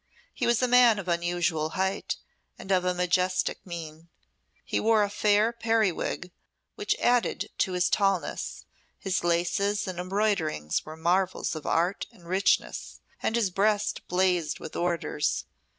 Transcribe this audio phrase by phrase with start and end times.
[0.33, 2.17] He was a man of unusual height
[2.57, 4.09] and of a majestic mien;
[4.65, 6.31] he wore a fair periwig,
[6.73, 8.65] which added to his tallness;
[8.97, 14.75] his laces and embroiderings were marvels of art and richness, and his breast blazed with
[14.75, 15.45] orders.